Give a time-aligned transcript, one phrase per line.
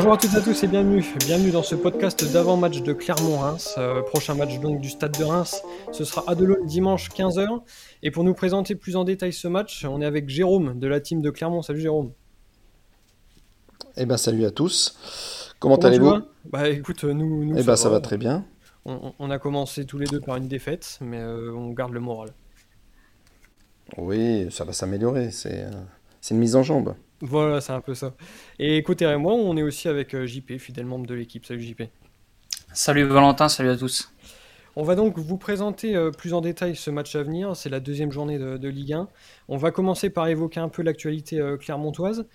[0.00, 1.04] Bonjour à toutes et à tous et bienvenue.
[1.26, 3.74] Bienvenue dans ce podcast d'avant-match de Clermont-Reims.
[3.76, 5.62] Euh, prochain match donc du stade de Reims.
[5.92, 7.60] Ce sera à Delon dimanche 15h.
[8.02, 11.00] Et pour nous présenter plus en détail ce match, on est avec Jérôme de la
[11.00, 11.60] team de Clermont.
[11.60, 12.12] Salut Jérôme.
[13.98, 15.52] Eh ben salut à tous.
[15.58, 17.44] Comment, allez-vous Bah écoute, nous.
[17.44, 18.46] nous eh ben ça va très bien.
[18.86, 22.30] On, a commencé tous les deux par une défaite, mais euh, on garde le moral.
[23.98, 25.30] Oui, ça va s'améliorer.
[25.30, 25.70] C'est euh,
[26.30, 26.94] une mise en jambe.
[27.22, 28.14] Voilà, c'est un peu ça.
[28.58, 31.44] Et côté moi, on est aussi avec euh, JP, fidèle membre de l'équipe.
[31.44, 31.82] Salut JP.
[32.72, 34.10] Salut Valentin, salut à tous.
[34.74, 37.54] On va donc vous présenter euh, plus en détail ce match à venir.
[37.56, 39.08] C'est la deuxième journée de, Ligue 1.
[39.48, 42.26] On va commencer par évoquer un peu l'actualité euh, clermontoise.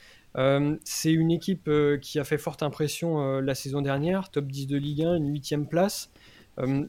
[0.83, 1.69] c'est une équipe
[2.01, 5.65] qui a fait forte impression la saison dernière, top 10 de Ligue 1, une huitième
[5.65, 6.11] place.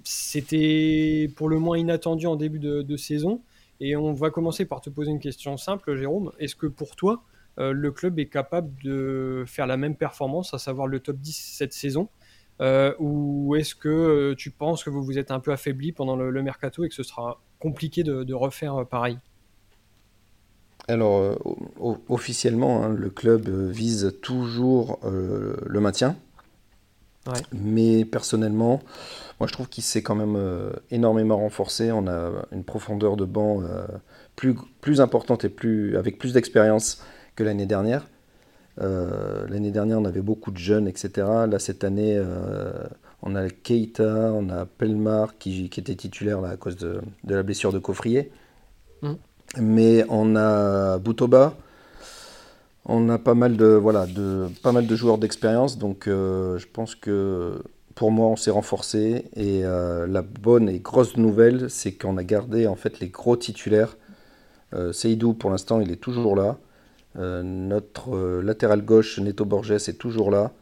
[0.04, 3.40] C'était pour le moins inattendu en début de, saison.
[3.80, 6.32] Et on va commencer par te poser une question simple, Jérôme.
[6.40, 7.22] Est-ce que pour toi,
[7.58, 11.72] le club est capable de faire la même performance, à savoir le top 10 cette
[11.72, 12.08] saison
[12.60, 16.16] euh, Ou est-ce que euh, tu penses que vous vous êtes un peu affaibli pendant
[16.16, 19.18] le, mercato et que ce sera compliqué de, refaire pareil?
[20.88, 21.36] Alors,
[22.08, 26.16] officiellement, hein, le club vise toujours le maintien.
[27.52, 28.80] Mais personnellement,
[29.40, 30.38] moi je trouve qu'il s'est quand même
[30.92, 31.90] énormément renforcé.
[31.90, 33.62] On a une profondeur de banc
[34.36, 37.02] plus, plus importante et plus, avec plus d'expérience
[37.36, 38.08] que l'année dernière.
[38.80, 41.26] Euh, l'année dernière, on avait beaucoup de jeunes, etc.
[41.48, 42.72] Là, cette année, euh,
[43.22, 47.34] on a Keita, on a Pelmar qui, qui était titulaire là, à cause de, de,
[47.34, 48.30] la blessure de Coffrier.
[49.02, 49.12] Mm.
[49.58, 51.54] Mais on a Boutoba,
[52.84, 55.78] on a pas mal de, voilà, de, pas mal de joueurs d'expérience.
[55.78, 57.62] Donc, euh, je pense que
[57.94, 59.24] pour moi, on s'est renforcé.
[59.36, 63.96] Et la bonne et grosse nouvelle, c'est qu'on a gardé en fait les gros titulaires.
[64.92, 66.58] Seydou, pour l'instant, il est toujours là.
[67.18, 70.52] Euh, notre euh, latéral gauche, Neto Borges, est toujours là.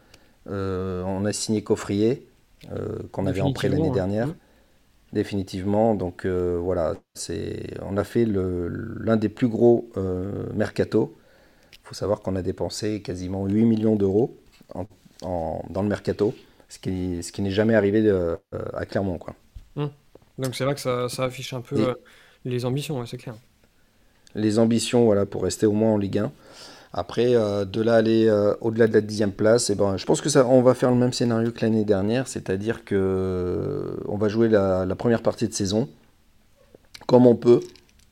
[0.48, 2.26] Euh, on a signé Coffrier,
[3.12, 3.92] qu'on avait en prêt l'année hein.
[3.92, 4.34] dernière.
[5.12, 5.94] Définitivement.
[5.94, 9.90] Donc voilà, c'est, on a fait l'un des plus gros
[10.54, 11.14] mercato.
[11.72, 14.36] Il faut savoir qu'on a dépensé quasiment 8 millions d'euros
[15.22, 16.34] dans le mercato,
[16.68, 18.10] ce qui, ce qui n'est jamais arrivé
[18.74, 19.18] à Clermont.
[19.18, 19.34] Quoi.
[19.76, 19.90] Hum.
[20.38, 21.94] Donc c'est vrai que ça, affiche un peu
[22.44, 23.36] les ambitions, c'est clair
[24.34, 26.32] les ambitions voilà, pour rester au moins en Ligue 1.
[26.96, 30.06] Après, euh, de là aller euh, au-delà de la dixième place, et eh ben, je
[30.06, 33.96] pense que ça, on va faire le même scénario que l'année dernière, c'est-à-dire que euh,
[34.06, 35.88] on va jouer la, première partie de saison
[37.08, 37.60] comme on peut,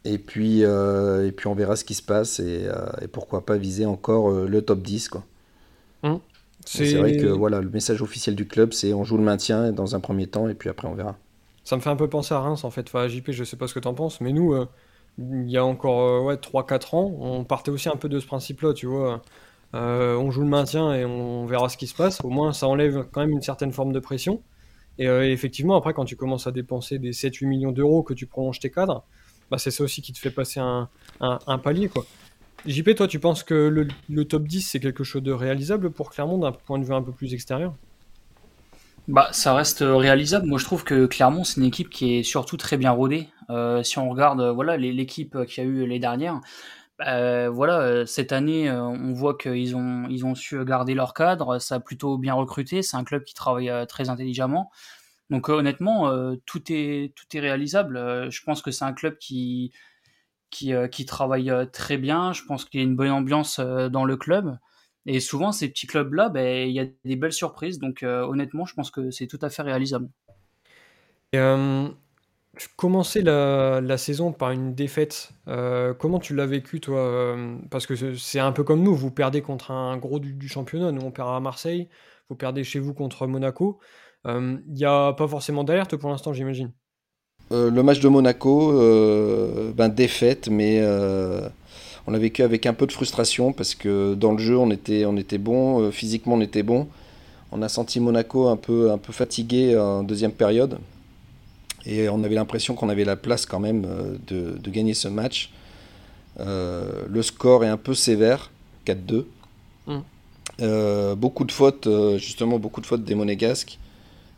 [0.04, 2.68] et puis, et puis on verra ce qui se passe, et,
[3.12, 5.08] pourquoi pas viser encore le top 10.
[5.08, 5.22] Quoi.
[6.02, 6.18] Hum.
[6.66, 9.94] C'est vrai que voilà, le message officiel du club, c'est on joue le maintien dans
[9.94, 11.16] un premier temps, et puis après on verra.
[11.62, 13.56] Ça me fait un peu penser à Reims en fait, enfin, à JP, je sais
[13.56, 14.52] pas ce que tu en penses, mais nous
[15.18, 18.26] il y a encore euh, ouais, 3-4 ans, on partait aussi un peu de ce
[18.26, 19.22] principe-là, tu vois.
[19.74, 22.20] Euh, on joue le maintien et on verra ce qui se passe.
[22.22, 24.42] Au moins, ça enlève quand même une certaine forme de pression.
[24.98, 28.26] Et euh, effectivement, après, quand tu commences à dépenser des 7-8 millions d'euros, que tu
[28.26, 29.04] prolonges tes cadres,
[29.50, 30.88] bah, c'est ça aussi qui te fait passer un,
[31.58, 31.88] palier.
[31.88, 32.04] Quoi.
[32.66, 36.10] JP, toi, tu penses que le, le top 10, c'est quelque chose de réalisable pour
[36.10, 37.74] Clermont d'un point de vue un peu plus extérieur?
[39.08, 40.46] Bah, ça reste réalisable.
[40.46, 43.28] Moi, je trouve que Clermont, c'est une équipe qui est surtout très bien rodée.
[43.52, 46.40] Euh, si on regarde, euh, voilà, l'équipe qu'il y a eu les dernières,
[46.98, 51.58] bah, voilà, euh, cette année, on voit qu'ils ont, ils ont su garder leur cadre.
[51.58, 52.82] Ça a plutôt bien recruté.
[52.82, 54.70] C'est un club qui travaille très intelligemment.
[55.30, 56.12] Donc, honnêtement,
[56.46, 58.30] tout est, tout est réalisable.
[58.30, 59.72] je pense que c'est un club qui,
[60.50, 62.32] qui, qui travaille très bien.
[62.32, 64.58] Je pense qu'il y a une bonne ambiance dans le club.
[65.06, 67.78] Et souvent, ces petits clubs-là, ben, il y a des belles surprises.
[67.78, 70.08] Donc, euh, honnêtement, je pense que c'est tout à fait réalisable.
[72.56, 77.36] Euh, commencer la, saison par une défaite, euh, comment tu l'as vécu, toi
[77.70, 80.92] Parce que c'est un peu comme nous, vous perdez contre un gros du, championnat.
[80.92, 81.88] Nous, on perd à Marseille,
[82.28, 83.78] vous perdez chez vous contre Monaco.
[84.26, 86.72] Il n'y a pas forcément d'alerte pour l'instant, j'imagine.
[87.50, 88.72] le match de Monaco,
[89.74, 90.80] ben, défaite, mais
[92.06, 95.04] on a vécu avec un peu de frustration parce que dans le jeu on était,
[95.04, 96.88] on était bon, euh, physiquement on était bon.
[97.52, 100.78] On a senti Monaco un peu, un peu fatigué en deuxième période.
[101.86, 104.16] Et on avait l'impression qu'on avait la place quand même euh,
[104.58, 105.50] de, gagner ce match.
[106.40, 108.50] Euh, le score est un peu sévère,
[108.86, 109.24] 4-2.
[109.86, 111.14] Mm.
[111.16, 113.78] beaucoup de fautes, justement beaucoup de fautes des Monégasques,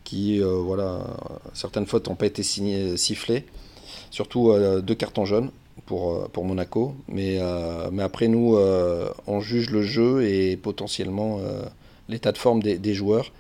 [0.05, 1.01] qui, voilà,
[1.53, 3.45] certaines fautes n'ont pas été signées, sifflées,
[4.11, 4.53] surtout
[4.83, 5.51] deux cartons jaunes
[5.87, 6.95] pour, euh, pour Monaco.
[7.09, 11.41] Mais, euh, mais après, nous, euh, on juge le jeu et potentiellement
[12.09, 13.33] l'état de forme des, des joueurs.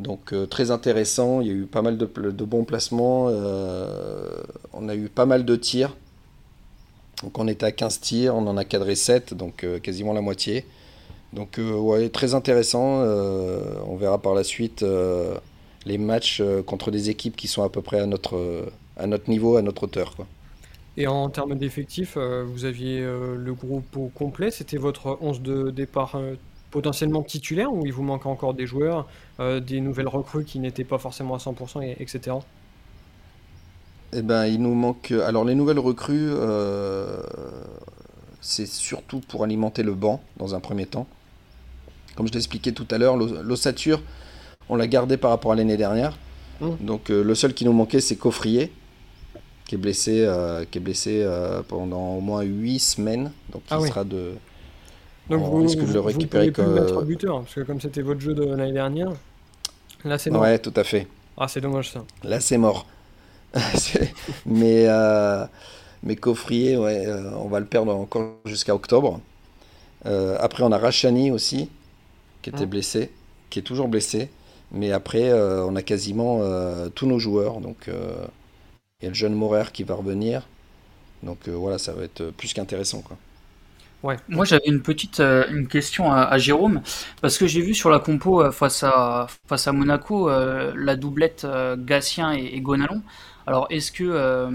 [0.00, 2.06] Donc très intéressant, il y a eu pas mal de,
[2.44, 3.26] bons placements,
[4.72, 5.96] on a eu pas mal de tirs.
[7.22, 10.66] Donc on était à 15 tirs, on en a cadré 7, donc quasiment la moitié.
[11.32, 13.00] Donc, ouais, très intéressant.
[13.00, 14.84] on verra par la suite
[15.86, 18.66] les matchs contre des équipes qui sont à peu près à notre,
[18.98, 20.14] à notre niveau, à notre hauteur.
[20.98, 24.50] Et en termes d'effectifs, vous aviez le groupe au complet.
[24.50, 26.20] C'était votre 11 de départ
[26.70, 29.06] potentiellement titulaire ou il vous manque encore des joueurs,
[29.38, 32.36] des nouvelles recrues qui n'étaient pas forcément à 100%, et, etc.
[34.12, 35.10] Eh ben, il nous manque.
[35.10, 37.22] Alors, les nouvelles recrues, euh,
[38.40, 41.06] c'est surtout pour alimenter le banc dans un premier temps.
[42.14, 44.02] Comme je l'expliquais tout à l'heure, l'ossature,
[44.68, 46.16] on l'a gardé par rapport à l'année dernière.
[46.60, 46.70] Mmh.
[46.80, 48.72] Donc, euh, le seul qui nous manquait, c'est Coffrier,
[49.66, 51.28] qui est blessé, euh, qui est blessé
[51.68, 53.32] pendant au moins 8 semaines.
[53.52, 54.32] Donc, il ah sera de.
[55.28, 56.52] Donc, vous, risque de le récupérer
[57.04, 59.10] buteur, parce que comme c'était votre jeu de l'année dernière,
[60.04, 60.42] là, c'est mort.
[60.42, 61.08] Ouais, tout à fait.
[61.36, 62.04] Ah, c'est dommage ça.
[62.22, 62.86] Là, c'est mort.
[64.46, 65.44] mais, euh,
[66.02, 69.20] mais Coffrier, ouais, euh, on va le perdre encore jusqu'à octobre.
[70.06, 71.68] Euh, après, on a Rachani aussi,
[72.42, 73.10] qui était blessé,
[73.50, 74.30] qui est toujours blessé.
[74.72, 76.40] Mais après, on a quasiment
[76.94, 77.60] tous nos joueurs.
[77.60, 80.46] Donc, il y a le jeune Morer qui va revenir.
[81.22, 83.00] Donc voilà, ça va être plus qu'intéressant.
[83.00, 83.16] Quoi.
[84.06, 84.16] Ouais.
[84.28, 86.80] Moi, j'avais une petite une question à, Jérôme
[87.20, 91.46] parce que j'ai vu sur la compo face à face à Monaco la doublette
[91.78, 93.02] Gatien et, et Gonalon.
[93.46, 94.50] Alors, est-ce que, euh,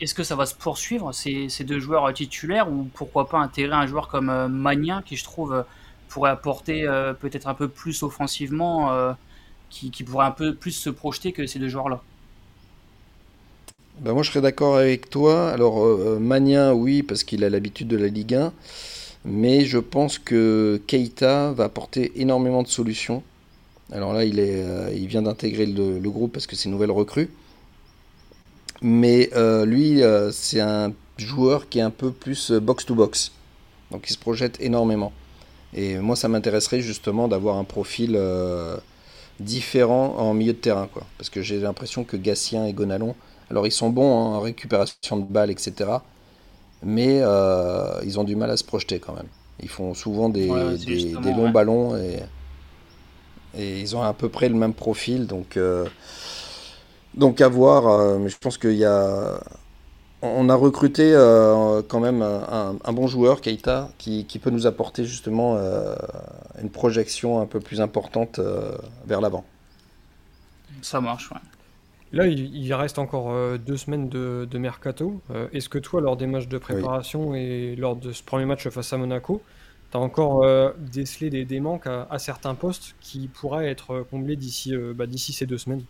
[0.00, 3.74] est-ce que ça va se poursuivre, ces, ces, deux joueurs titulaires, ou pourquoi pas intégrer
[3.74, 5.62] un joueur comme euh, Magnin, qui je trouve euh,
[6.10, 6.86] pourrait apporter
[7.20, 9.14] peut-être un peu plus offensivement,
[9.68, 12.00] qui, qui, pourrait un peu plus se projeter que ces deux joueurs-là?
[14.00, 15.50] Ben Moi, je serais d'accord avec toi.
[15.50, 15.86] Alors,
[16.20, 18.52] Magnin, oui, parce qu'il a l'habitude de la Ligue 1,
[19.24, 23.22] mais je pense que Keita va apporter énormément de solutions.
[23.90, 24.64] Alors là, il, est,
[24.94, 27.30] il vient d'intégrer le, groupe parce que c'est une nouvelle recrue.
[28.80, 33.32] Mais euh, lui, euh, c'est un joueur qui est un peu plus box-to-box.
[33.32, 35.12] Euh, Donc il se projette énormément.
[35.74, 38.18] Et moi, ça m'intéresserait justement d'avoir un profil
[39.38, 40.88] différent en milieu de terrain.
[41.18, 43.14] Parce que j'ai l'impression que Gatien et Gonalon,
[43.50, 45.90] alors ils sont bons en récupération de balles, etc.
[46.82, 47.18] Mais
[48.04, 49.28] ils ont du mal à se projeter quand même.
[49.60, 52.20] Ils font souvent des, longs ballons et,
[53.56, 55.26] et, ils ont à peu près le même profil.
[55.26, 55.58] Donc
[57.18, 59.40] donc à voir, euh, mais je pense qu'il y a...
[60.20, 65.54] On a recruté euh, quand même un, bon joueur, Keita, qui, peut nous apporter justement
[65.56, 65.94] euh,
[66.60, 68.40] une projection un peu plus importante
[69.06, 69.44] vers l'avant.
[70.82, 71.38] Ça marche, ouais.
[72.12, 75.20] Là, il, reste encore deux semaines de, mercato.
[75.52, 78.92] Est-ce que toi, lors des matchs de préparation et lors de ce premier match face
[78.92, 79.42] à Monaco,
[79.90, 80.46] tu as encore
[80.78, 85.58] décelé des, manques à, certains postes qui pourraient être comblés d'ici bah, d'ici ces deux
[85.58, 85.84] semaines?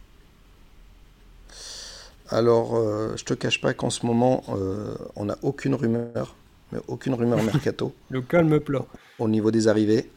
[2.30, 6.34] Alors, euh, je te cache pas qu'en ce moment, euh, on n'a aucune rumeur,
[6.72, 7.92] mais aucune rumeur mercato.
[8.10, 8.84] le calme plat.
[9.18, 10.10] Au niveau des arrivées.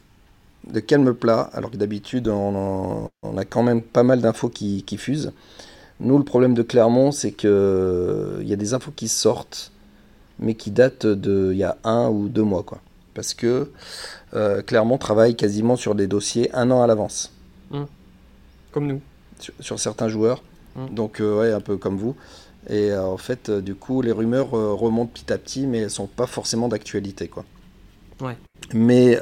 [0.68, 5.32] De calme plat, alors que d'habitude, on, a quand même pas mal d'infos qui, fusent.
[6.00, 7.48] Nous, le problème de Clermont, c'est qu'il
[8.40, 9.72] il y a des infos qui sortent,
[10.38, 12.62] mais qui datent d'il y a un ou deux mois.
[12.62, 12.80] Quoi.
[13.14, 13.70] Parce que
[14.34, 17.32] euh, Clermont travaille quasiment sur des dossiers un an à l'avance.
[17.70, 17.86] Hum.
[18.72, 19.00] Comme nous.
[19.60, 20.42] sur certains joueurs.
[20.76, 20.94] Mm.
[20.94, 22.16] Donc, euh, ouais, un peu comme vous.
[22.68, 25.90] Et euh, en fait, euh, du coup, les rumeurs remontent petit à petit, mais elles
[25.90, 27.44] sont pas forcément d'actualité, quoi.
[28.20, 28.36] Ouais.
[28.72, 29.16] Mais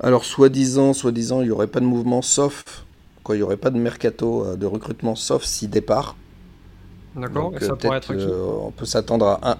[0.00, 2.86] alors, soi-disant, soi-disant, il n'y aurait pas de mouvement sauf,
[3.28, 6.16] quoi, il n'y aurait pas de mercato de recrutement sauf si départ.
[7.14, 7.52] D'accord.
[7.54, 9.58] Et ça pourrait être qui On peut s'attendre à un.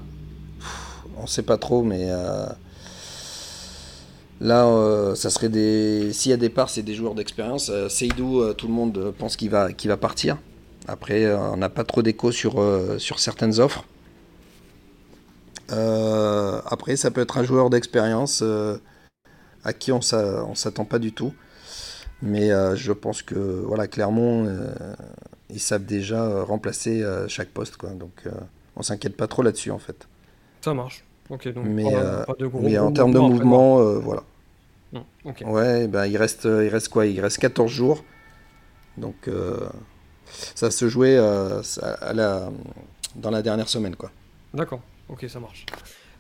[1.19, 2.11] on sait pas trop, mais
[4.41, 6.13] Là, euh, ça serait des.
[6.13, 7.71] S'il y a des parts, c'est des joueurs d'expérience.
[7.71, 10.39] Euh, Seydou, euh, tout le monde pense qu'il va, va partir.
[10.87, 12.65] Après, on n'a pas trop d'écho sur,
[12.97, 13.85] sur certaines offres.
[15.69, 18.43] après, ça peut être un joueur d'expérience
[19.65, 21.35] à qui on ne s'attend pas du tout.
[22.23, 24.49] Mais je pense que voilà, Clermont,
[25.51, 27.77] ils savent déjà remplacer chaque poste.
[27.77, 27.91] Quoi.
[27.91, 28.25] Donc,
[28.77, 30.09] on s'inquiète pas trop là-dessus, en fait.
[30.61, 31.05] Ça marche
[31.65, 32.25] mais, euh,
[32.81, 34.23] en termes de mouvement, euh, voilà.
[35.45, 37.07] Ouais, ben, il, reste, euh, il reste quoi?
[37.07, 38.05] Il reste 14 jours.
[38.97, 39.31] Donc
[40.55, 42.51] ça se jouait à la,
[43.15, 43.95] dans la dernière semaine.
[43.95, 44.11] quoi.
[44.55, 45.67] D'accord, ok, ça marche.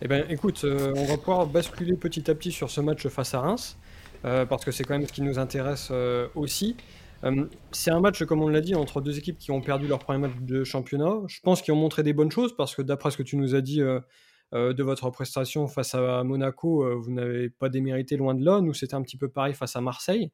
[0.01, 3.41] Eh ben, écoute, on va pouvoir basculer petit à petit sur ce match face à
[3.41, 3.77] Reims,
[4.23, 5.93] parce que c'est quand même ce qui nous intéresse
[6.35, 6.77] aussi.
[7.73, 10.19] c'est un match, comme on l'a dit, entre deux équipes qui ont perdu leur premier
[10.19, 11.15] match de championnat.
[11.27, 13.55] Je pense qu'ils ont montré des bonnes choses, parce que d'après ce que tu nous
[13.55, 13.83] as dit
[14.55, 18.63] euh, de votre prestation face à Monaco, euh, vous n'avez pas démérité loin de là.
[18.63, 20.33] Nous, c'était un petit peu pareil face à Marseille.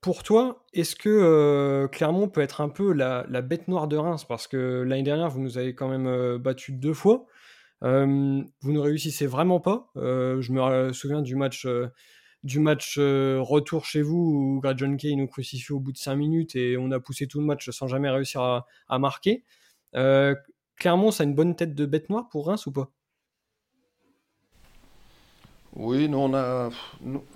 [0.00, 4.24] pour toi, est-ce que euh, Clermont peut être un peu la, bête noire de Reims?
[4.24, 7.26] Parce que l'année dernière, vous nous avez quand même battu deux fois.
[7.80, 9.90] Vous ne réussissez vraiment pas.
[9.96, 11.66] je me souviens du match
[12.44, 16.14] du match retour chez vous où Greg John Kay nous crucifie au bout de 5
[16.16, 18.40] minutes et on a poussé tout le match sans jamais réussir
[18.88, 19.44] à, marquer.
[19.92, 22.90] Clermont, ça a une bonne tête de bête noire pour Reims ou pas?
[25.76, 26.70] Oui, non, on a.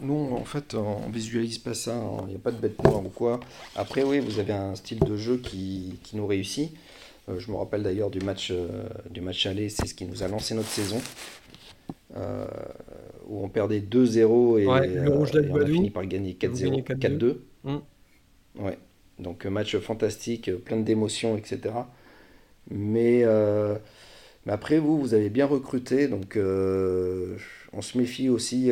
[0.01, 1.95] Nous, en fait, on visualise pas ça.
[2.23, 3.39] Il n'y a pas de bête noire ou quoi.
[3.77, 6.73] Après, oui, vous avez un style de jeu qui, qui nous réussit.
[7.29, 8.67] Euh, je me rappelle d'ailleurs du match, euh,
[9.11, 11.01] du match aller, c'est ce qui nous a lancé notre saison.
[12.17, 12.45] Euh,
[13.27, 17.37] où on perdait 2-0 et, on a fini par gagner 4-0, 4-2.
[17.65, 17.81] Hum.
[18.59, 18.79] Ouais.
[19.19, 21.75] Donc match fantastique, plein d'émotions, etc.
[22.71, 23.25] Mais,
[24.45, 28.71] mais après, vous, vous avez bien recruté, donc on se méfie aussi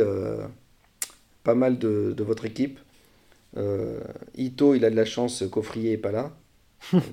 [1.44, 2.78] pas mal de, de votre équipe.
[3.56, 6.36] Ito, il a de la chance, Coffrier n'est pas là.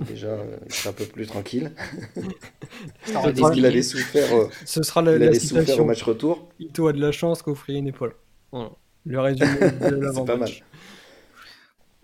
[0.08, 1.72] Déjà, euh, il sera un peu plus tranquille.
[3.14, 6.50] Parce qu'il avait souffert, euh, Ce sera la, il souffert au match retour.
[6.60, 8.14] Ito a de la chance qu'Offrier n'est pas là.
[8.52, 8.72] Voilà.
[9.06, 9.48] Le résumé
[9.92, 10.50] de C'est pas mal.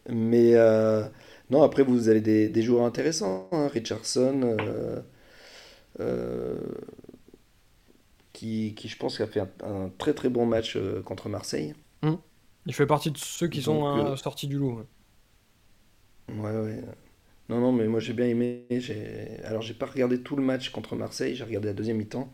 [0.09, 1.03] Mais euh,
[1.49, 3.47] non, après, vous avez des, des joueurs intéressants.
[3.51, 3.69] Hein.
[3.69, 4.57] Richardson,
[8.33, 11.73] qui, qui, je pense, a fait un, très très bon match contre Marseille.
[12.01, 12.17] Hum.
[12.65, 14.85] Il fait partie de ceux qui sont sortis du lot.
[16.29, 16.83] Ouais, ouais.
[17.49, 18.65] Non, non, mais moi j'ai bien aimé.
[19.43, 22.31] Alors j'ai pas regardé tout le match contre Marseille, j'ai regardé la deuxième mi-temps.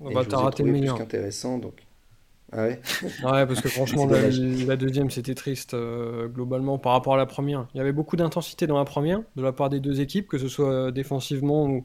[0.00, 1.82] Oh, bah, t'as raté le plus qu'intéressant, donc.
[2.52, 2.80] Ah ouais?
[3.24, 4.06] Ouais, parce que franchement,
[4.66, 7.66] la, deuxième c'était triste euh, globalement par rapport à la première.
[7.74, 10.38] Il y avait beaucoup d'intensité dans la première, de la part des deux équipes, que
[10.38, 11.84] ce soit euh, défensivement ou,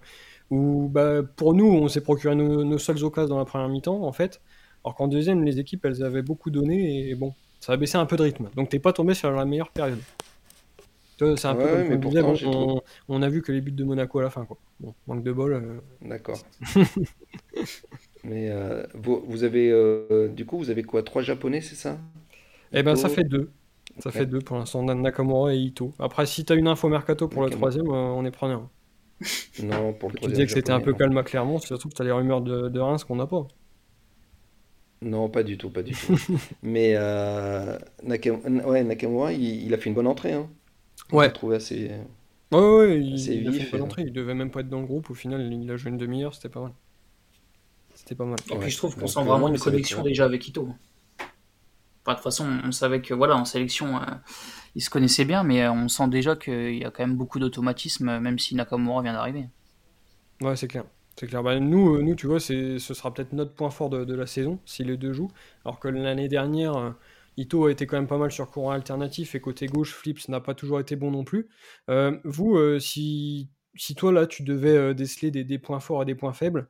[0.52, 4.04] ou bah, pour nous, on s'est procuré nos, nos seules occasions dans la première mi-temps
[4.04, 4.42] en fait.
[4.84, 8.06] Alors qu'en deuxième, les équipes elles avaient beaucoup donné et bon, ça a baissé un
[8.06, 8.50] peu de rythme.
[8.56, 10.00] Donc t'es pas tombé sur la meilleure période.
[11.36, 14.46] C'est un peu comme on, a vu que les buts de Monaco à la fin.
[14.46, 14.58] Quoi.
[14.80, 15.54] Bon, manque de bol.
[15.54, 15.80] Euh.
[16.02, 16.40] D'accord.
[18.24, 21.98] mais euh, vous, vous, avez, euh, du coup, vous avez quoi Trois japonais, c'est ça?
[22.74, 23.52] Eh ben, ça fait deux.
[24.00, 25.94] Ça fait deux pour l'instant, Nakamura et Ito.
[26.00, 28.68] Après, si tu as une info mercato pour le troisième, on est preneur.
[29.62, 32.02] Non, pour le Tu disais que c'était un peu calme à Clermont, surtout que tu
[32.02, 33.46] as les rumeurs de, de Reims qu'on n'a pas.
[35.04, 36.18] Non, pas du tout, pas du tout.
[36.64, 36.96] Mais
[38.04, 40.34] Nakamura, il, a fait une bonne entrée.
[40.34, 40.50] Hein.
[41.12, 41.32] Ouais.
[41.32, 41.92] trouvé assez.
[42.52, 45.10] Ouais, ouais, il, assez vif, a il devait même pas être dans le groupe.
[45.10, 46.72] Au final, il a joué une demi-heure, c'était pas mal.
[47.96, 48.38] C'était pas mal.
[48.52, 50.70] Et puis je trouve qu'on sent vraiment une connexion déjà avec Ito.
[52.04, 54.06] Enfin, de toute façon, on savait que voilà, en sélection, euh,
[54.76, 57.38] il se connaissait bien, mais euh, on sent déjà qu'il y a quand même beaucoup
[57.38, 59.46] d'automatisme, même si Nakamura vient d'arriver.
[60.42, 60.84] Ouais, c'est clair.
[61.16, 61.44] C'est clair.
[61.44, 64.26] Bah, nous, euh, nous, tu vois, ce sera peut-être notre point fort de, de, la
[64.26, 65.32] saison, si les deux jouent.
[65.64, 66.96] Alors que l'année dernière,
[67.38, 70.42] Ito a été quand même pas mal sur courant alternatif et côté gauche, Flips n'a
[70.42, 71.50] pas toujours été bon non plus.
[71.90, 76.06] Euh, vous, euh, si, si toi là tu devais euh, déceler des, points forts et
[76.06, 76.70] des points faibles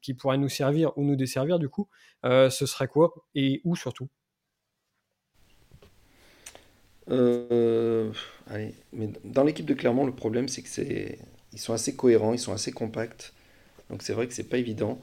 [0.00, 1.88] qui pourraient nous servir ou nous desservir du coup,
[2.24, 4.08] ce serait quoi et où surtout?
[7.08, 11.18] Allez, mais dans l'équipe de Clermont, le problème c'est que c'est
[11.52, 13.32] ils sont assez cohérents, ils sont assez compacts.
[13.90, 15.00] Donc c'est vrai que c'est pas évident.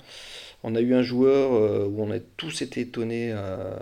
[0.64, 3.76] On a eu un joueur euh, où on a tous été étonnés euh,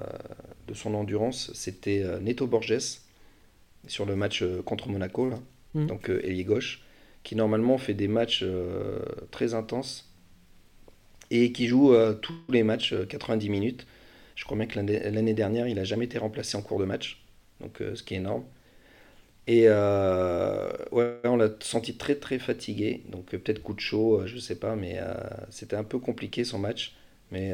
[0.67, 3.01] de son endurance, c'était euh, Neto Borges
[3.88, 5.31] sur le match contre Monaco,
[5.74, 5.88] mm.
[5.88, 6.83] donc ailier gauche,
[7.24, 8.45] qui normalement fait des matchs
[9.31, 10.13] très intenses
[11.31, 13.88] et qui joue tous les matchs 90 minutes.
[14.36, 17.24] Je crois bien que l'année dernière, il n'a jamais été remplacé en cours de match,
[17.62, 18.43] donc ce qui est énorme.
[19.50, 23.01] Et euh, ouais, on l'a senti très très fatigué.
[23.12, 25.00] Donc euh, peut-être coup de chaud, euh, je sais pas, mais
[25.50, 26.94] c'était un peu compliqué son match.
[27.32, 27.51] Mais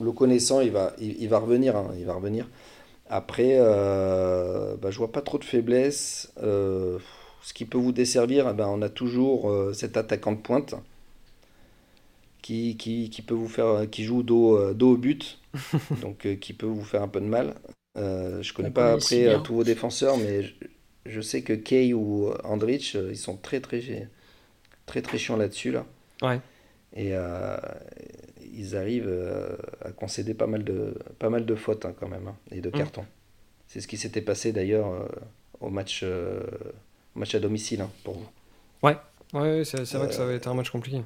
[0.00, 1.76] le connaissant, il va, il, va revenir.
[1.76, 2.48] Hein, il va revenir.
[3.08, 6.32] Après, bah, je vois pas trop de faiblesse.
[6.36, 10.76] ce qui peut vous desservir, eh ben, on a toujours cet attaquant de pointe
[12.40, 15.40] qui, qui, qui, peut vous faire, qui joue dos, dos au but,
[16.02, 17.54] donc qui peut vous faire un peu de mal.
[17.96, 20.44] je connais pas après tous vos défenseurs, mais
[21.06, 24.08] je sais que Kay ou Andrich, euh, ils sont très très
[24.86, 25.86] très très chiants là-dessus là.
[26.22, 26.40] Ouais.
[26.94, 27.56] Et euh,
[28.52, 32.28] ils arrivent euh, à concéder pas mal de pas mal de fautes hein, quand même
[32.28, 32.72] hein, et de mm.
[32.72, 33.06] cartons.
[33.66, 35.08] C'est ce qui s'était passé d'ailleurs
[35.60, 36.04] au match
[37.14, 38.28] match à domicile hein, pour vous.
[38.82, 38.96] Ouais,
[39.32, 41.02] ouais, c'est vrai que ça va être un match compliqué.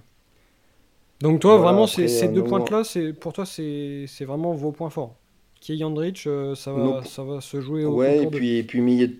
[1.20, 2.82] Donc toi, vraiment, ces, deux points-là,
[3.20, 5.14] pour toi, c'est vraiment vos points forts.
[5.60, 9.10] Kay Andrich, ça va, ça va se jouer au Ouais, et puis, et puis milieu,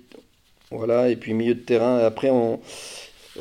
[0.77, 1.99] voilà, et puis milieu de terrain.
[1.99, 2.31] Après,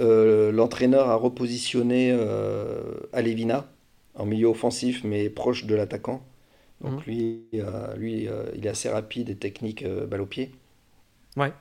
[0.02, 3.68] euh, l'entraîneur a repositionné euh, Alevina
[4.16, 6.24] en milieu offensif, mais proche de l'attaquant.
[6.82, 7.13] Donc mhm.
[7.13, 10.52] lui, euh, lui il est assez rapide et technique balle au pied.
[11.38, 11.52] Ouais.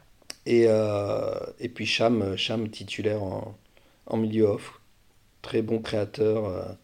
[0.44, 0.66] Et,
[1.60, 4.80] et puis Cham, Cham titulaire en, milieu off.
[5.40, 6.76] très bon créateur.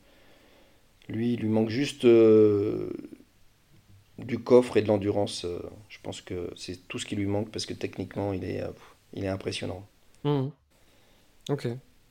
[1.09, 2.07] lui, il lui manque juste
[4.18, 5.46] du coffre et de l'endurance.
[5.88, 8.62] je pense que c'est tout ce qui lui manque parce que techniquement, il est,
[9.14, 9.87] il est impressionnant.
[10.25, 10.48] Mmh.
[11.50, 11.68] Ok.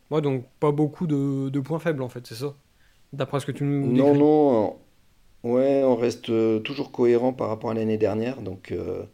[0.09, 2.55] Ouais, donc pas beaucoup de, de points faibles en fait, c'est ça?
[3.13, 4.79] D'après ce que tu nous Non, non.
[5.43, 8.41] Ouais, on reste euh, toujours cohérent par rapport à l'année dernière.
[8.41, 9.05] Donc, euh,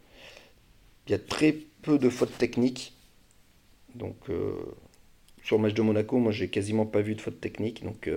[1.06, 2.94] il y a très peu de fautes techniques.
[3.94, 4.54] Donc, euh,
[5.42, 7.84] sur le match de Monaco, moi, j'ai quasiment pas vu de fautes techniques.
[7.84, 8.10] Donc,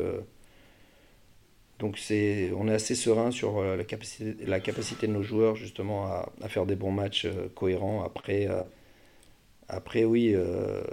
[1.79, 6.05] donc c'est, on est assez serein sur la capacité, la capacité de nos joueurs, justement,
[6.05, 8.03] à, à faire des bons matchs cohérents.
[8.03, 8.47] Après,
[9.67, 10.35] après oui,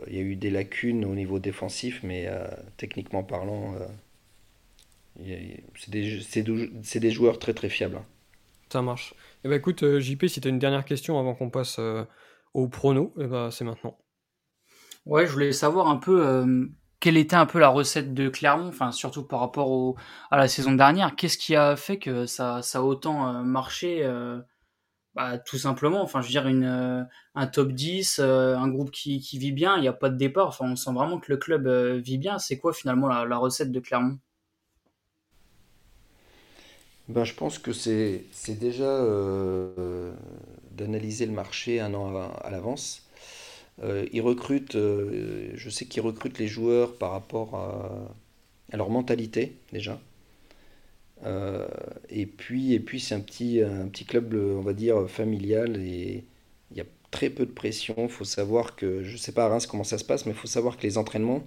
[0.07, 2.29] il y a eu des lacunes au niveau défensif, mais
[2.77, 3.75] techniquement parlant
[5.77, 7.97] c'est des, des, joueurs très très fiables.
[7.97, 8.05] Hein.
[8.71, 9.15] Ça marche.
[9.45, 12.05] Eh ben, écoute, euh, JP, si tu as une dernière question avant qu'on passe euh,
[12.55, 13.97] au prono, eh ben, c'est maintenant.
[15.07, 16.67] Ouais, je voulais savoir un peu euh,
[17.05, 19.95] quelle était un peu la recette de Clermont, surtout par rapport
[20.31, 21.15] à la saison dernière?
[21.17, 24.11] Qu'est-ce qui a fait que ça, a autant marché
[25.15, 29.53] bah, Tout simplement, enfin je veux dire, une, un top 10, un groupe qui, vit
[29.53, 31.69] bien, il n'y a pas de départ, enfin on sent vraiment que le club
[31.99, 32.39] vit bien.
[32.39, 34.19] C'est quoi finalement la, recette de Clermont?
[37.09, 40.15] Ben, je pense que c'est déjà euh,
[40.71, 43.04] d'analyser le marché un an à, l'avance.
[43.83, 49.57] Euh, ils recrutent, euh, je sais qu'ils recrutent les joueurs par rapport à, leur mentalité
[49.73, 50.01] déjà.
[52.09, 56.25] et puis, et puis c'est un petit, un petit club, on va dire, familial et
[56.71, 57.95] il y a très peu de pression.
[57.99, 60.33] Il faut savoir que, je ne sais pas à Reims comment ça se passe, mais
[60.33, 61.43] il faut savoir que les entraînements,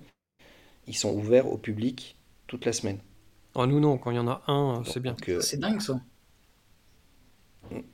[0.87, 2.15] ils sont ouverts au public
[2.47, 2.99] toute la semaine.
[3.55, 5.15] Ah, nous, non, quand il y en a un, c'est bien.
[5.27, 5.99] Euh, c'est dingue ça.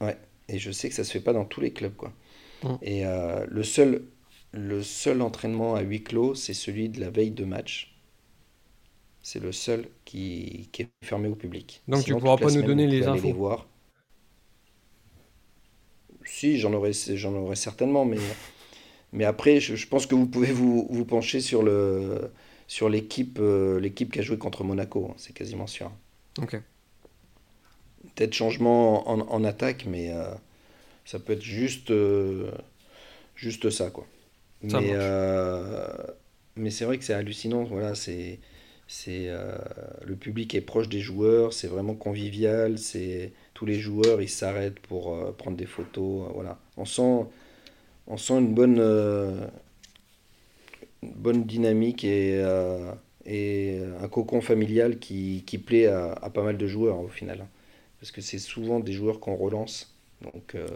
[0.02, 0.18] Ouais,
[0.50, 2.12] et je sais que ça se fait pas dans tous les clubs, quoi.
[2.64, 2.76] Mm.
[2.82, 4.04] Et euh, le, seul,
[4.54, 7.96] le seul entraînement à huis clos, c'est celui de la veille de match.
[9.22, 11.82] C'est le seul qui, qui, est fermé au public.
[11.88, 13.28] Donc tu pourras pas nous donner les infos.
[13.28, 13.68] Les voir.
[16.26, 18.18] Si, j'en aurais, j'en aurais certainement, mais,
[19.12, 22.32] mais après, je, je, pense que vous pouvez vous, vous pencher sur le,
[22.68, 25.92] sur l'équipe euh, l'équipe qui a joué contre Monaco, hein, c'est quasiment sûr.
[26.42, 26.60] Ok.
[28.16, 30.34] Peut-être changement en, attaque, mais euh,
[31.06, 32.52] ça peut être juste, euh,
[33.36, 33.90] juste ça.
[33.90, 34.06] Quoi.
[34.64, 34.94] Mais
[36.56, 37.64] mais c'est vrai que c'est hallucinant.
[37.64, 38.40] Voilà, c'est,
[38.88, 39.30] c'est,
[40.06, 42.78] le public est proche des joueurs, c'est vraiment convivial.
[42.78, 46.30] C'est, tous les joueurs ils s'arrêtent pour prendre des photos.
[46.34, 46.60] voilà.
[46.78, 47.26] On, sent,
[48.08, 48.80] on sent une bonne
[51.04, 52.92] bonne dynamique et, euh,
[53.26, 57.46] et un cocon familial qui, qui plaît à, pas mal de joueurs au final.
[58.00, 59.96] Parce que c'est souvent des joueurs qu'on relance.
[60.22, 60.68] Donc, euh,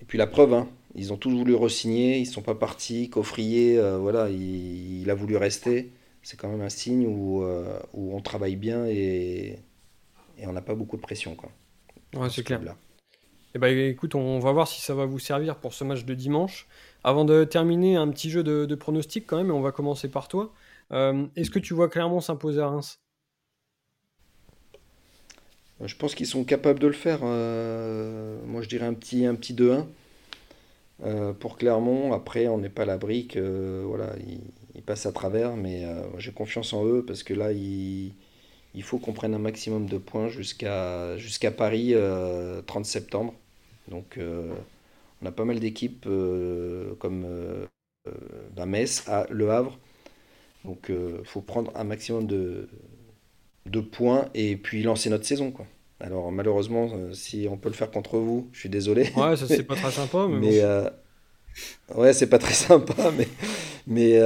[0.00, 3.10] Et puis la preuve, hein, ils ont tous voulu re-signer, ils ne sont pas partis,
[3.10, 5.92] Coffrier, euh, voilà, il, a voulu rester.
[6.22, 7.42] C'est quand même un signe où,
[7.94, 9.58] où on travaille bien et,
[10.38, 11.34] et on n'a pas beaucoup de pression.
[11.34, 11.50] Quoi,
[12.14, 12.62] ouais, c'est clair.
[12.62, 12.76] Là.
[13.54, 16.14] Eh ben, écoute, on va voir si ça va vous servir pour ce match de
[16.14, 16.68] dimanche.
[17.02, 20.28] Avant de terminer, un petit jeu de, pronostics quand même, et on va commencer par
[20.28, 20.52] toi.
[20.92, 22.98] Euh, est-ce que tu vois clairement s'imposer à Reims?
[22.98, 23.09] euh,
[25.84, 27.20] Je pense qu'ils sont capables de le faire.
[27.22, 29.86] Euh, moi, je dirais un petit, un petit 2-1
[31.40, 32.12] pour Clermont.
[32.12, 34.14] Après, on n'est pas à l'abri que voilà,
[34.74, 35.86] ils, passent à travers, mais
[36.18, 38.12] j'ai confiance en eux parce que là, il,
[38.82, 41.16] faut qu'on prenne un maximum de points jusqu'à
[41.56, 41.94] Paris
[42.66, 43.34] 30 septembre.
[43.88, 44.18] Donc
[45.22, 47.66] on a pas mal d'équipes euh, comme euh,
[48.08, 48.12] euh,
[48.56, 49.78] bah, Metz, à Le Havre.
[50.64, 52.68] Donc il faut prendre un maximum de,
[53.66, 55.50] de points et puis lancer notre saison.
[55.50, 55.66] Quoi.
[56.00, 59.10] Alors malheureusement, si on peut le faire contre vous, je suis désolé.
[59.16, 60.26] Ouais, ça c'est pas très sympa.
[60.28, 60.62] Mais,
[61.94, 63.28] ouais, c'est pas très sympa, mais,
[63.86, 64.18] mais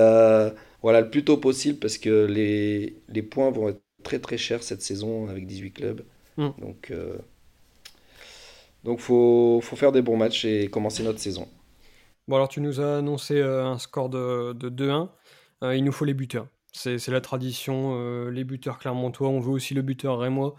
[0.83, 4.62] voilà, le plus tôt possible parce que les, les, points vont être très très chers
[4.62, 6.03] cette saison avec 18 clubs.
[6.37, 6.51] Hmm.
[6.59, 6.92] Donc
[8.85, 11.49] donc faut, faut faire des bons matchs et commencer notre saison.
[12.29, 15.09] Bon alors tu nous as annoncé euh, un score de, de 2-1.
[15.62, 16.47] Euh, il nous faut les buteurs.
[16.74, 19.28] C'est la tradition, euh, les buteurs clermontois.
[19.28, 20.56] On veut aussi le buteur rémois.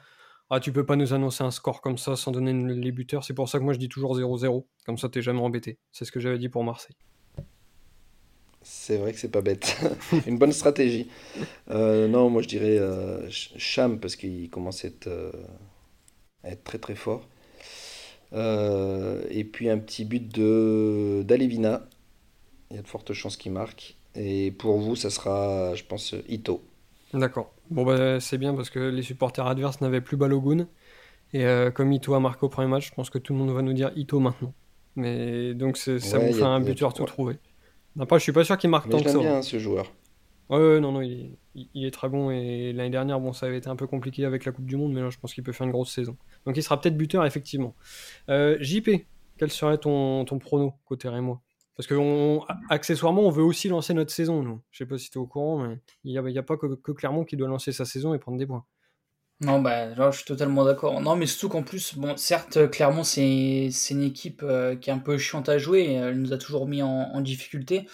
[0.49, 3.23] Ah, tu peux pas nous annoncer un score comme ça sans donner les buteurs.
[3.23, 4.65] C'est pour ça que moi je dis toujours 0-0.
[4.85, 5.77] Comme ça, t'es jamais embêté.
[5.91, 6.95] C'est ce que j'avais dit pour Marseille.
[8.61, 9.77] C'est vrai que c'est pas bête.
[10.27, 11.09] Une bonne stratégie.
[11.69, 12.79] non, moi je dirais
[13.29, 17.27] Cham parce qu'il commence à être, très très fort.
[18.33, 20.27] Euh, et puis un petit but
[21.25, 21.87] d'Alevina.
[22.71, 23.95] Il y a de fortes chances qu'il marque.
[24.15, 26.61] Et pour vous, ça sera, je pense, Ito.
[27.13, 27.53] D'accord.
[27.69, 30.67] Bon, bah, c'est bien parce que les supporters adverses n'avaient plus Balogun.
[31.33, 33.51] Et euh, comme Ito a marqué au premier match, je pense que tout le monde
[33.51, 34.53] va nous dire Ito maintenant.
[34.95, 37.37] Mais donc ça vous fait un buteur tout trouvé.
[37.99, 39.19] Après, je suis pas sûr qu'il marque tant que ça.
[39.19, 39.91] bien ce joueur.
[40.49, 41.37] Ouais, non, non, il
[41.85, 42.29] est, très bon.
[42.29, 44.93] Et l'année dernière, bon, ça avait été un peu compliqué avec la Coupe du Monde,
[44.93, 46.15] mais là, je pense qu'il peut faire une grosse saison.
[46.45, 47.73] Donc, il sera peut-être buteur, effectivement.
[48.29, 48.89] Euh, JP,
[49.37, 51.41] quel serait ton, ton prono côté Rémois?
[51.75, 54.61] Parce que accessoirement, on veut aussi lancer notre saison, nous.
[54.71, 57.25] Je sais pas si tu es au courant, mais il n'y a, pas que, Clermont
[57.25, 58.65] qui doit lancer sa saison et prendre des points.
[59.41, 61.01] Non, bah je suis totalement d'accord.
[61.01, 65.17] Non, mais surtout qu'en plus, certes, Clermont, c'est une équipe euh, qui est un peu
[65.17, 65.91] chiante à jouer.
[65.91, 67.87] Elle nous a toujours mis en, difficulté.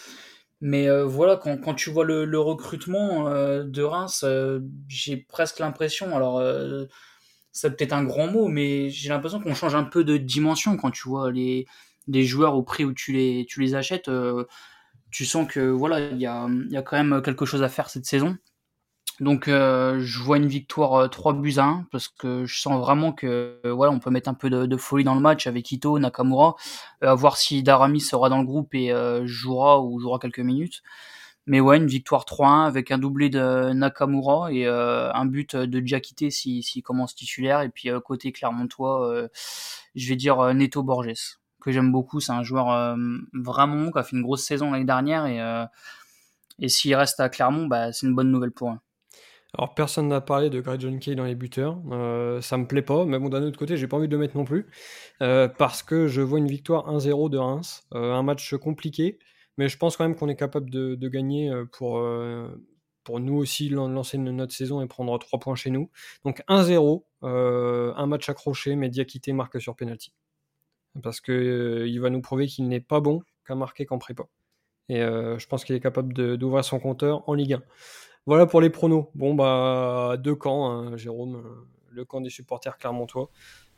[0.62, 4.24] Mais euh, voilà, quand, tu vois le, recrutement euh, de Reims,
[4.88, 6.40] j'ai presque l'impression, alors
[7.52, 10.92] c'est peut-être un grand mot, mais j'ai l'impression qu'on change un peu de dimension quand
[10.92, 11.66] tu vois les,
[12.08, 14.10] les joueurs au prix où tu les, tu les achètes.
[15.12, 17.90] tu sens que voilà, il y a, y a quand même quelque chose à faire
[17.90, 18.38] cette saison.
[19.22, 22.80] Donc euh, je vois une victoire 3 euh, buts à 1 parce que je sens
[22.80, 25.72] vraiment que euh, voilà, on peut mettre un peu de, folie dans le match avec
[25.72, 26.56] Ito, Nakamura,
[27.02, 28.92] à voir si Darami sera dans le groupe et
[29.26, 30.82] jouera ou jouera quelques minutes.
[31.48, 36.32] Mais ouais, une victoire 3-1 avec un doublé de Nakamura et un but de Diakité
[36.32, 37.62] s'il si, commence titulaire.
[37.62, 39.28] Et puis côté Clermontois,
[39.96, 42.20] je vais dire Neto Borges, que j'aime beaucoup.
[42.20, 42.98] C'est un joueur
[43.34, 45.40] vraiment qui a fait une grosse saison l'année dernière et,
[46.60, 48.78] et s'il reste à Clermont, bah, c'est une bonne nouvelle pour eux.
[49.58, 52.82] Alors personne n'a parlé de Greg John Kay dans les buteurs, euh, ça me plaît
[52.82, 54.68] pas, mais bon d'un autre côté j'ai pas envie de le mettre non plus,
[55.22, 59.20] euh, parce que je vois une victoire 1-0 de Reims, euh, un match compliqué,
[59.58, 62.02] mais je pense quand même qu'on est capable de, gagner pour,
[63.04, 65.90] pour nous aussi lancer notre saison et prendre 3 points chez nous.
[66.24, 70.14] Donc 1-0, un match accroché, mais Diakité marque sur penalty.
[71.02, 74.24] Parce que il va nous prouver qu'il n'est pas bon qu'à marquer qu'en prépa.
[74.90, 77.64] Et je pense qu'il est capable d'ouvrir son compteur en Ligue 1.
[78.26, 79.08] Voilà pour les pronos.
[79.16, 81.36] Bon, bah, deux camps, hein, Jérôme.
[81.36, 83.30] Euh, le camp des supporters clermontois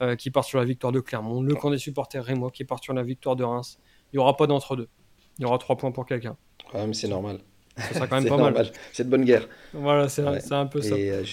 [0.01, 1.41] euh, qui part sur la victoire de Clermont.
[1.41, 3.79] Le camp des supporters rémois qui part sur la victoire de Reims.
[4.11, 4.87] Il n'y aura pas d'entre-deux.
[5.39, 6.37] Il y aura trois points pour quelqu'un.
[6.75, 7.39] Ouais, mais c'est normal.
[7.75, 8.71] Ça sera quand même pas mal.
[8.91, 9.47] C'est de bonne guerre.
[9.73, 10.95] Voilà, c'est un peu ça.
[10.95, 11.23] Et euh,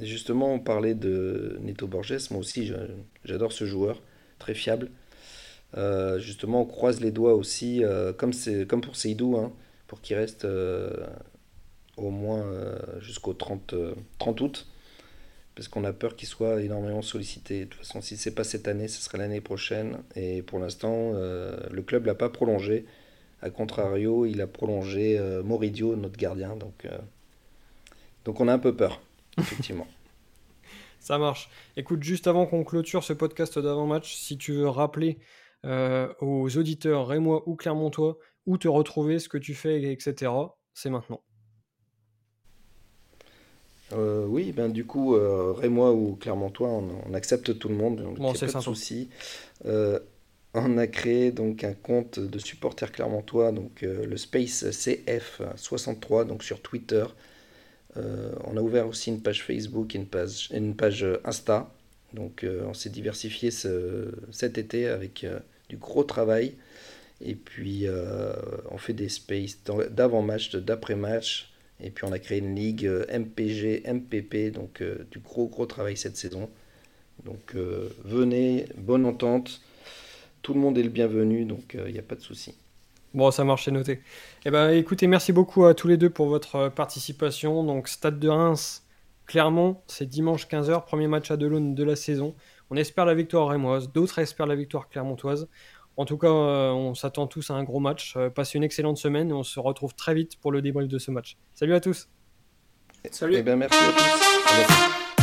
[0.00, 2.30] justement, on parlait de Neto Borges.
[2.30, 2.70] Moi aussi,
[3.24, 4.02] j'adore ce joueur.
[4.38, 4.90] Très fiable.
[6.18, 7.82] justement, on croise les doigts aussi,
[8.16, 8.32] comme,
[8.68, 9.52] comme pour Seydou, hein,
[9.86, 10.46] pour qu'il reste
[11.98, 13.74] au moins euh, jusqu'au 30,
[14.18, 14.66] 30 euh, août,
[15.54, 17.64] parce qu'on a peur qu'il soit énormément sollicité.
[17.64, 19.98] De toute façon, si ce n'est pas cette année, ce sera l'année prochaine.
[20.14, 22.86] Et pour l'instant, euh, le club l'a pas prolongé.
[23.42, 26.56] A contrario, il a prolongé Moridio, notre gardien.
[28.24, 29.00] Donc on a un peu peur,
[29.38, 29.86] effectivement.
[31.00, 31.50] Ça marche.
[31.76, 35.18] Écoute, juste avant qu'on clôture ce podcast d'avant-match, si tu veux rappeler
[35.64, 40.32] aux auditeurs rémois ou clermontois où te retrouver, ce que tu fais, etc.,
[40.72, 41.20] c'est maintenant.
[43.92, 48.02] Euh, oui, ben du coup, euh, Rémois ou Clermontois, on, on accepte tout le monde,
[48.02, 49.08] donc bon, pas de souci.
[49.64, 49.98] Euh,
[50.54, 56.42] on a créé donc un compte de supporters clermontois, donc euh, le Space CF63, donc
[56.42, 57.04] sur Twitter.
[57.96, 61.72] On a ouvert aussi une page Facebook et une page, une page Insta.
[62.14, 65.26] Donc on s'est diversifié ce, cet été avec
[65.68, 66.54] du gros travail.
[67.20, 67.86] Et puis
[68.70, 69.58] on fait des spaces
[69.90, 71.52] d'avant-match, d'après-match.
[71.80, 75.66] Et puis on a créé une ligue euh, MPG, MPP, donc euh, du gros gros
[75.66, 76.50] travail cette saison.
[77.24, 79.60] Donc euh, venez, bonne entente,
[80.42, 82.54] tout le monde est le bienvenu, donc il n'y a pas de souci.
[83.14, 84.02] Bon, ça marche, c'est noté.
[84.44, 87.64] Eh ben, écoutez, merci beaucoup à tous les deux pour votre participation.
[87.64, 88.86] Donc, Stade de Reims,
[89.26, 92.34] Clermont, c'est dimanche 15h, premier match à Delaune de la saison.
[92.70, 95.48] On espère la victoire rémoise, d'autres espèrent la victoire clermontoise.
[95.96, 98.14] En tout cas, euh, on s'attend tous à un gros match.
[98.16, 100.98] Euh, passez une excellente semaine et on se retrouve très vite pour le débrief de
[100.98, 101.36] ce match.
[101.54, 102.08] Salut à tous.
[103.10, 103.34] Salut.
[103.36, 103.92] Eh bien, merci à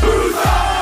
[0.02, 0.75] tous.